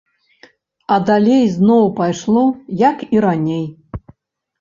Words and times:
А 0.95 0.95
далей 1.09 1.43
зноў 1.57 1.83
пайшло, 1.99 2.43
як 2.89 3.05
і 3.17 3.21
раней. 3.27 3.61